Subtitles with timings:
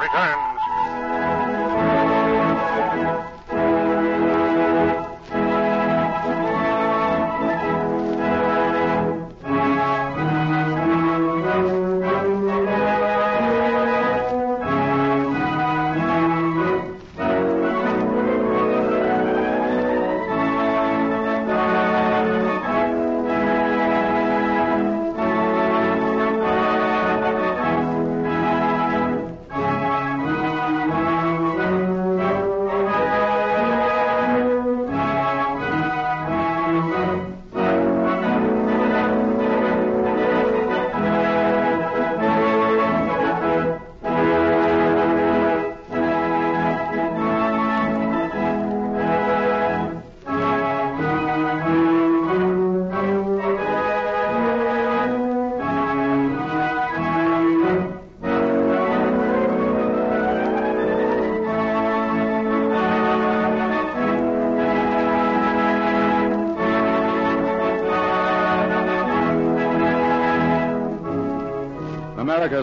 [0.00, 0.53] returns.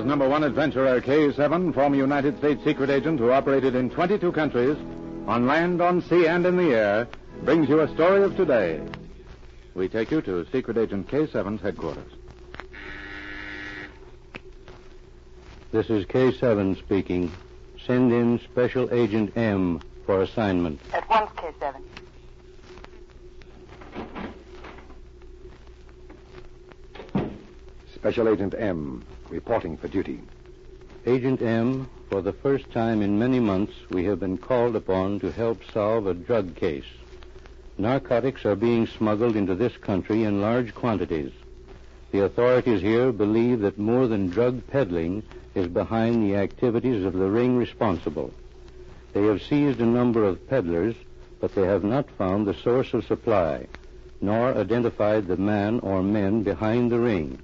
[0.01, 4.75] America's number one adventurer, K7, former United States secret agent who operated in 22 countries,
[5.27, 7.07] on land, on sea, and in the air,
[7.43, 8.81] brings you a story of today.
[9.75, 12.11] We take you to Secret Agent K7's headquarters.
[15.71, 17.31] This is K7 speaking.
[17.85, 20.79] Send in Special Agent M for assignment.
[20.93, 21.75] At once, K7.
[28.01, 30.21] Special Agent M, reporting for duty.
[31.05, 35.31] Agent M, for the first time in many months, we have been called upon to
[35.31, 36.91] help solve a drug case.
[37.77, 41.31] Narcotics are being smuggled into this country in large quantities.
[42.09, 45.21] The authorities here believe that more than drug peddling
[45.53, 48.33] is behind the activities of the ring responsible.
[49.13, 50.95] They have seized a number of peddlers,
[51.39, 53.67] but they have not found the source of supply,
[54.21, 57.37] nor identified the man or men behind the ring.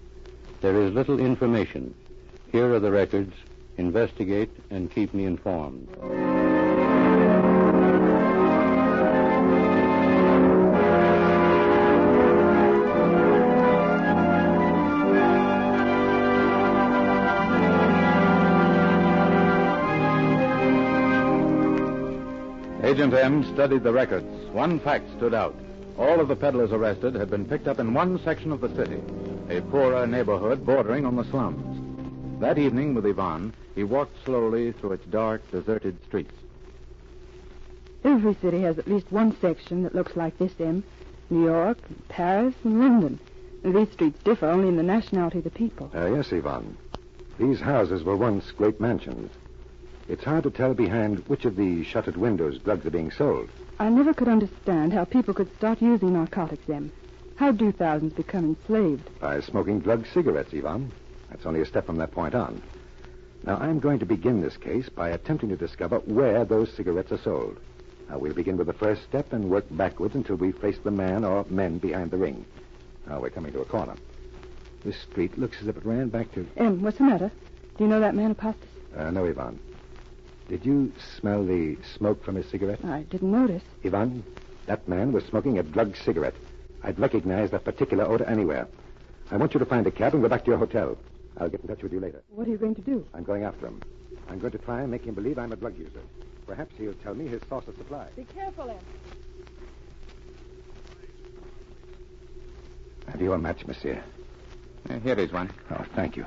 [0.60, 1.94] There is little information.
[2.52, 3.34] Here are the records.
[3.78, 5.88] Investigate and keep me informed.
[22.84, 24.26] Agent M studied the records.
[24.52, 25.54] One fact stood out.
[26.00, 29.02] All of the peddlers arrested had been picked up in one section of the city,
[29.50, 32.42] a poorer neighborhood bordering on the slums.
[32.42, 36.34] That evening, with Ivan, he walked slowly through its dark, deserted streets.
[38.04, 40.84] Every city has at least one section that looks like this, M.
[41.30, 41.78] New York,
[42.10, 43.20] Paris, and London.
[43.64, 45.92] And these streets differ only in the nationality of the people.
[45.96, 46.78] Uh, yes, Ivan.
[47.40, 49.32] These houses were once great mansions.
[50.08, 53.50] It's hard to tell behind which of the shuttered windows drugs are being sold.
[53.80, 56.92] I never could understand how people could start using narcotics, M.
[57.38, 59.20] How do thousands become enslaved?
[59.20, 60.92] By smoking drug cigarettes, Ivan.
[61.30, 62.64] That's only a step from that point on.
[63.44, 67.20] Now, I'm going to begin this case by attempting to discover where those cigarettes are
[67.20, 67.60] sold.
[68.10, 71.24] Now, we'll begin with the first step and work backwards until we face the man
[71.24, 72.44] or men behind the ring.
[73.08, 73.96] Now, we're coming to a corner.
[74.84, 76.48] This street looks as if it ran back to.
[76.58, 77.32] M, what's the matter?
[77.78, 78.68] Do you know that man Apostas?
[78.98, 79.60] Uh, no, Ivan.
[80.50, 82.84] Did you smell the smoke from his cigarette?
[82.84, 83.64] I didn't notice.
[83.86, 84.24] Ivan,
[84.66, 86.34] that man was smoking a drug cigarette.
[86.84, 88.68] I'd recognize that particular odor anywhere.
[89.32, 90.98] I want you to find a cab and go back to your hotel.
[91.38, 92.24] I'll get in touch with you later.
[92.30, 93.06] What are you going to do?
[93.14, 93.82] I'm going after him.
[94.30, 96.02] I'm going to try and make him believe I'm a drug user.
[96.46, 98.08] Perhaps he'll tell me his source of supply.
[98.16, 98.78] Be careful, M.
[103.08, 104.02] Have you a match, monsieur?
[104.90, 105.50] Uh, here is one.
[105.72, 106.26] Oh, thank you.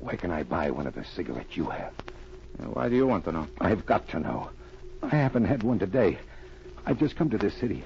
[0.00, 1.92] Where can I buy one of the cigarettes you have?
[2.60, 3.48] Uh, why do you want to know?
[3.60, 4.50] I've got to know.
[5.02, 6.18] I haven't had one today.
[6.86, 7.84] I've just come to this city.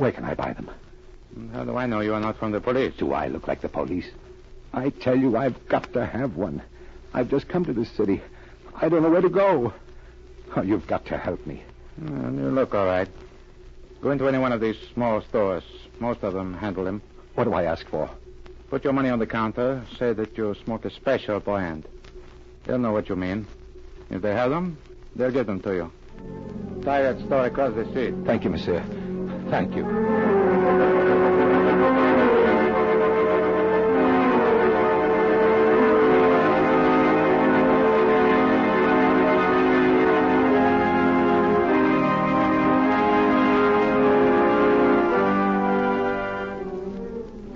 [0.00, 0.70] Where can I buy them?
[1.52, 2.94] How do I know you are not from the police?
[2.96, 4.06] Do I look like the police?
[4.72, 6.62] I tell you, I've got to have one.
[7.12, 8.22] I've just come to this city.
[8.74, 9.74] I don't know where to go.
[10.56, 11.62] Oh, you've got to help me.
[12.02, 13.08] Uh, you look all right.
[14.00, 15.64] Go into any one of these small stores.
[15.98, 17.02] Most of them handle them.
[17.34, 18.08] What do I ask for?
[18.70, 19.84] Put your money on the counter.
[19.98, 21.84] Say that you smoke a special brand.
[22.64, 23.46] They'll know what you mean.
[24.08, 24.78] If they have them,
[25.14, 25.92] they'll give them to you.
[26.86, 28.14] Tie that store across the street.
[28.24, 28.82] Thank you, monsieur.
[29.50, 29.84] Thank you.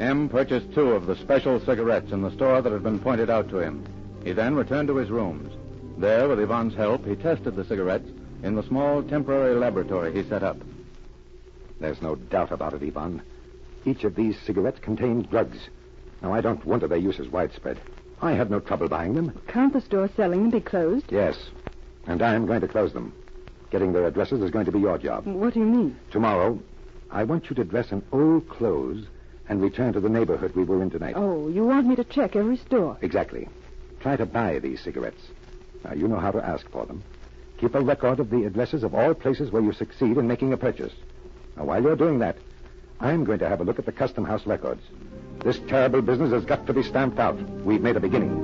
[0.00, 3.48] M purchased two of the special cigarettes in the store that had been pointed out
[3.50, 3.84] to him.
[4.24, 5.54] He then returned to his rooms.
[5.96, 8.10] There, with Ivan's help, he tested the cigarettes
[8.42, 10.56] in the small temporary laboratory he set up.
[11.80, 13.22] There's no doubt about it, Ivan.
[13.84, 15.58] Each of these cigarettes contains drugs.
[16.22, 17.80] Now, I don't wonder their use is widespread.
[18.22, 19.38] I had no trouble buying them.
[19.48, 21.06] Can't the store selling them be closed?
[21.10, 21.36] Yes.
[22.06, 23.12] And I'm going to close them.
[23.70, 25.26] Getting their addresses is going to be your job.
[25.26, 25.98] What do you mean?
[26.10, 26.60] Tomorrow,
[27.10, 29.06] I want you to dress in old clothes
[29.48, 31.14] and return to the neighborhood we were in tonight.
[31.16, 32.96] Oh, you want me to check every store?
[33.02, 33.48] Exactly.
[34.00, 35.20] Try to buy these cigarettes.
[35.84, 37.02] Now, you know how to ask for them.
[37.58, 40.56] Keep a record of the addresses of all places where you succeed in making a
[40.56, 40.92] purchase.
[41.56, 42.36] Now, while you're doing that,
[43.00, 44.82] I'm going to have a look at the custom house records.
[45.44, 47.36] This terrible business has got to be stamped out.
[47.64, 48.42] We've made a beginning.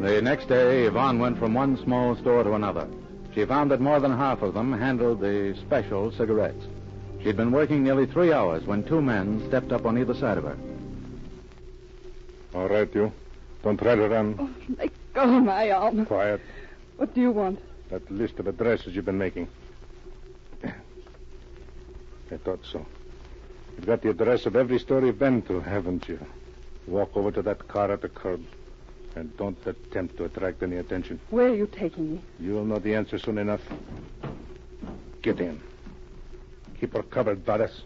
[0.00, 2.88] The next day, Yvonne went from one small store to another.
[3.34, 6.64] She found that more than half of them handled the special cigarettes.
[7.26, 10.44] She'd been working nearly three hours when two men stepped up on either side of
[10.44, 10.56] her.
[12.54, 13.10] All right, you.
[13.64, 14.36] Don't try to run.
[14.38, 16.06] Oh, let go of my arm.
[16.06, 16.40] Quiet.
[16.98, 17.58] What do you want?
[17.90, 19.48] That list of addresses you've been making.
[20.62, 22.86] I thought so.
[23.74, 26.24] You've got the address of every store you've been to, haven't you?
[26.86, 28.40] Walk over to that car at the curb.
[29.16, 31.18] And don't attempt to attract any attention.
[31.30, 32.20] Where are you taking me?
[32.38, 33.62] You'll know the answer soon enough.
[35.22, 35.60] Get in.
[36.78, 37.82] Keep her covered, Boris.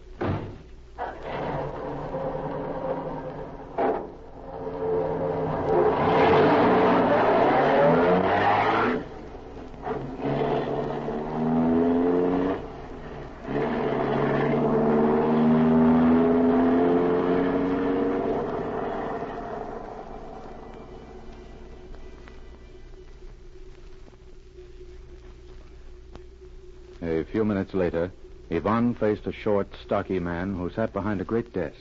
[27.02, 28.10] A few minutes later,
[28.50, 31.81] Yvonne faced a short, stocky man who sat behind a great desk.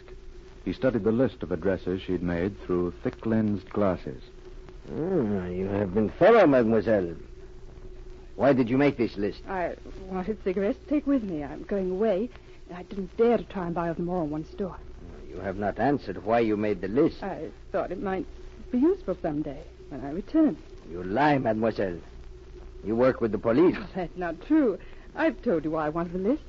[0.63, 4.21] He studied the list of addresses she'd made through thick lensed glasses.
[4.91, 7.15] Ah, you have been thorough, mademoiselle.
[8.35, 9.41] Why did you make this list?
[9.49, 9.75] I
[10.09, 11.43] wanted cigarettes to take with me.
[11.43, 12.29] I'm going away.
[12.69, 14.77] and I didn't dare to try and buy them all in one store.
[15.27, 17.23] You have not answered why you made the list.
[17.23, 18.27] I thought it might
[18.71, 20.55] be useful someday when I return.
[20.91, 21.99] You lie, mademoiselle.
[22.83, 23.75] You work with the police.
[23.79, 24.77] Oh, that's not true.
[25.15, 26.43] I've told you why I wanted the list.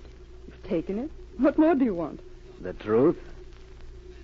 [0.71, 1.11] Taken it.
[1.39, 2.21] What more do you want?
[2.61, 3.19] The truth?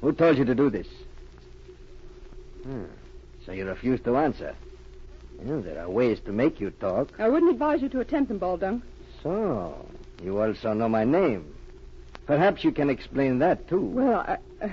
[0.01, 0.87] Who told you to do this?
[2.63, 2.85] Hmm.
[3.45, 4.55] So you refuse to answer.
[5.41, 7.11] Well, there are ways to make you talk.
[7.19, 8.83] I wouldn't advise you to attempt them, Baldung.
[9.25, 9.75] So,
[10.23, 11.53] you also know my name.
[12.27, 13.81] Perhaps you can explain that, too.
[13.81, 14.69] Well, I, uh,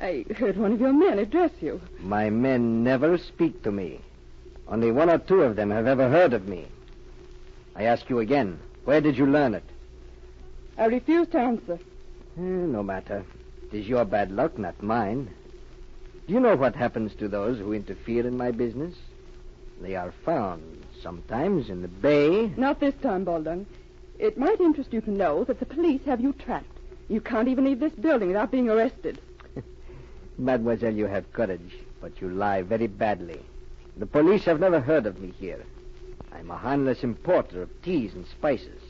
[0.00, 1.80] I heard one of your men address you.
[2.00, 4.00] My men never speak to me.
[4.66, 6.66] Only one or two of them have ever heard of me.
[7.76, 9.62] I ask you again, where did you learn it?
[10.76, 11.78] I refuse to answer.
[12.36, 13.24] Eh, no matter.
[13.70, 15.30] It is your bad luck, not mine.
[16.26, 18.94] Do you know what happens to those who interfere in my business?
[19.80, 22.52] They are found, sometimes in the bay.
[22.56, 23.66] Not this time, Baldung.
[24.18, 26.78] It might interest you to know that the police have you tracked.
[27.08, 29.20] You can't even leave this building without being arrested.
[30.38, 33.40] Mademoiselle, you have courage, but you lie very badly.
[33.96, 35.62] The police have never heard of me here.
[36.32, 38.80] I'm a harmless importer of teas and spices.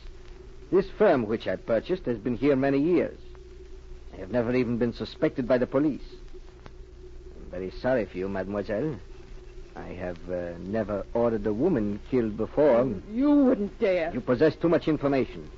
[0.74, 3.16] This firm which I purchased has been here many years.
[4.12, 6.02] I have never even been suspected by the police.
[7.36, 8.96] I'm very sorry for you, mademoiselle.
[9.76, 12.92] I have uh, never ordered a woman killed before.
[13.08, 14.12] You wouldn't dare.
[14.12, 15.48] You possess too much information.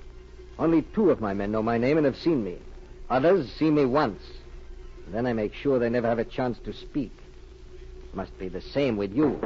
[0.59, 2.59] Only two of my men know my name and have seen me.
[3.09, 4.21] Others see me once.
[5.09, 7.13] Then I make sure they never have a chance to speak.
[8.05, 9.41] It Must be the same with you.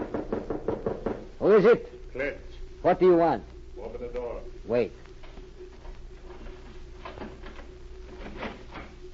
[1.38, 1.88] Who is it?
[2.10, 2.38] Clint,
[2.82, 3.44] What do you want?
[3.80, 4.40] open the door.
[4.66, 4.90] Wait.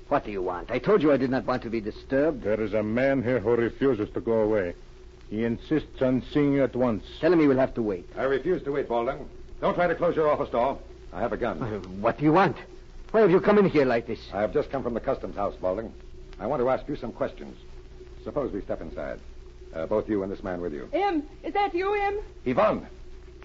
[0.08, 0.70] What do you want?
[0.70, 2.42] I told you I did not want to be disturbed.
[2.44, 4.75] There is a man here who refuses to go away.
[5.30, 7.04] He insists on seeing you at once.
[7.20, 8.08] Tell him he will have to wait.
[8.16, 9.26] I refuse to wait, Baldung.
[9.60, 10.78] Don't try to close your office door.
[11.12, 11.60] I have a gun.
[11.60, 12.56] Uh, What do you want?
[13.10, 14.20] Why have you come in here like this?
[14.32, 15.92] I have just come from the customs house, Balding.
[16.38, 17.56] I want to ask you some questions.
[18.22, 19.18] Suppose we step inside.
[19.75, 20.88] Uh, both you and this man with you.
[20.92, 22.20] M, is that you, M?
[22.44, 22.86] Yvonne,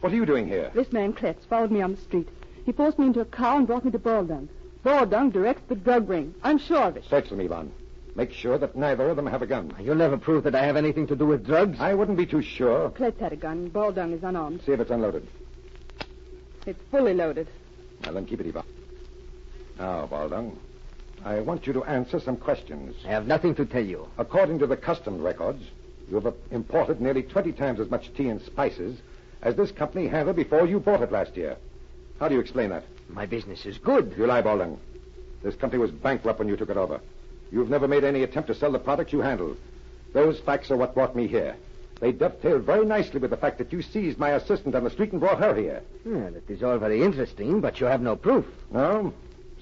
[0.02, 0.70] what are you doing here?
[0.74, 2.28] This man, Kletz, followed me on the street.
[2.66, 4.48] He forced me into a car and brought me to Baldung.
[4.84, 6.34] Baldung directs the drug ring.
[6.44, 7.04] I'm sure of it.
[7.10, 7.72] Search them, Yvonne.
[8.16, 9.74] Make sure that neither of them have a gun.
[9.78, 11.80] Ah, you'll never prove that I have anything to do with drugs.
[11.80, 12.90] I wouldn't be too sure.
[12.90, 13.70] Kletz had a gun.
[13.70, 14.62] Baldung is unarmed.
[14.66, 15.26] See if it's unloaded.
[16.66, 17.48] It's fully loaded.
[18.04, 18.66] Now, then keep it, Yvonne.
[19.80, 20.56] Now, Baldung,
[21.24, 22.96] I want you to answer some questions.
[23.06, 24.08] I have nothing to tell you.
[24.18, 25.64] According to the customs records,
[26.10, 29.00] You have imported nearly 20 times as much tea and spices
[29.42, 31.56] as this company handled before you bought it last year.
[32.20, 32.84] How do you explain that?
[33.14, 34.14] My business is good.
[34.18, 34.80] You lie, Balding.
[35.44, 37.02] This company was bankrupt when you took it over.
[37.52, 39.58] You've never made any attempt to sell the products you handled.
[40.14, 41.56] Those facts are what brought me here.
[42.00, 45.12] They dovetail very nicely with the fact that you seized my assistant on the street
[45.12, 45.84] and brought her here.
[46.06, 48.46] Yeah, that is all very interesting, but you have no proof.
[48.72, 49.14] No?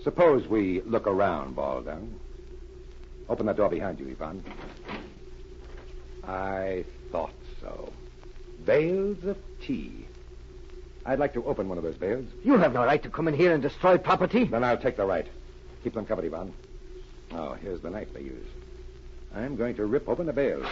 [0.03, 2.19] Suppose we look around, Balding.
[3.27, 4.43] Open that door behind you, Ivan.
[6.25, 7.91] I thought so.
[8.65, 10.05] Bales of tea.
[11.05, 12.25] I'd like to open one of those bales.
[12.43, 14.43] You have no right to come in here and destroy property.
[14.45, 15.27] Then I'll take the right.
[15.83, 16.53] Keep them covered, Ivan.
[17.31, 18.47] Oh, here's the knife they use.
[19.33, 20.65] I'm going to rip open the bales.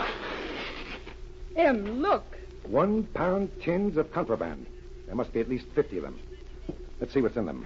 [1.55, 2.37] M, look.
[2.63, 4.65] One pound tins of contraband.
[5.05, 6.19] There must be at least 50 of them.
[6.99, 7.65] Let's see what's in them.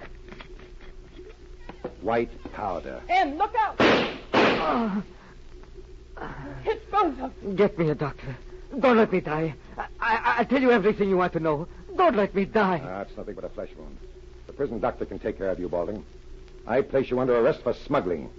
[2.00, 3.00] White powder.
[3.08, 3.76] M, look out.
[4.34, 5.02] Ah.
[6.62, 7.56] Hit both of them.
[7.56, 8.36] Get me a doctor.
[8.78, 9.54] Don't let me die.
[9.76, 11.66] I, I, I'll tell you everything you want to know.
[11.96, 12.80] Don't let me die.
[12.84, 13.98] Ah, it's nothing but a flesh wound.
[14.46, 16.04] The prison doctor can take care of you, Balding.
[16.66, 18.30] I place you under arrest for smuggling.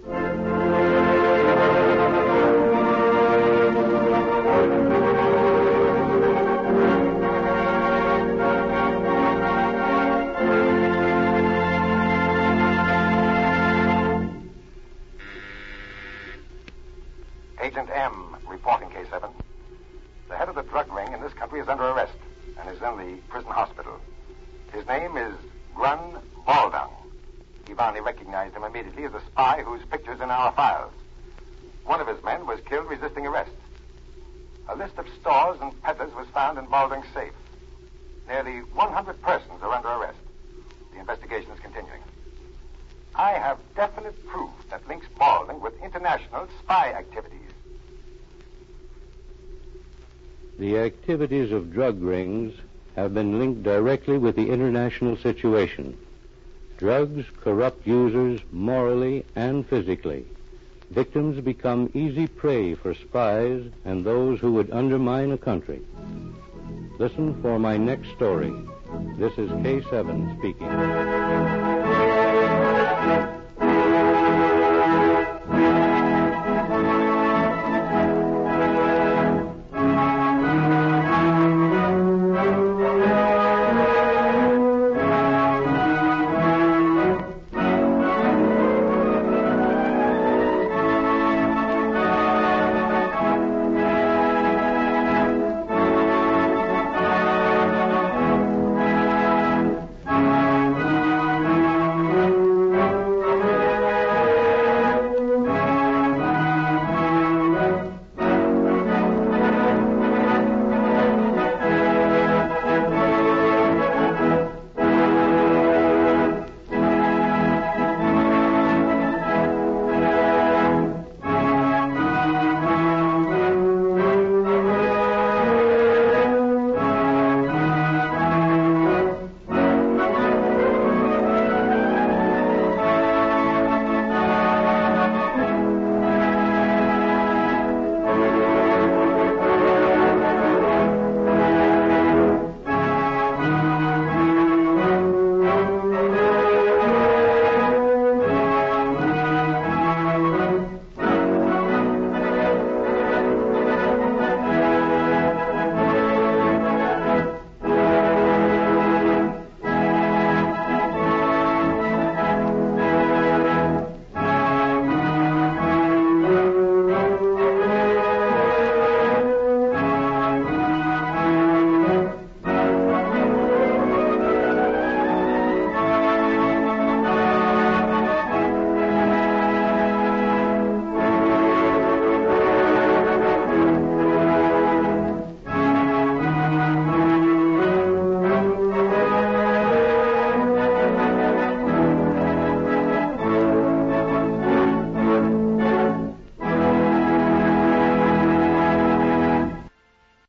[36.52, 37.32] Found in safe.
[38.28, 40.18] Nearly 100 persons are under arrest.
[40.92, 42.02] The investigation is continuing.
[43.14, 47.40] I have definite proof that links Balding with international spy activities.
[50.58, 52.54] The activities of drug rings
[52.94, 55.96] have been linked directly with the international situation.
[56.76, 60.26] Drugs corrupt users morally and physically.
[60.90, 65.80] Victims become easy prey for spies and those who would undermine a country.
[66.98, 68.52] Listen for my next story.
[69.18, 70.70] This is K7 speaking.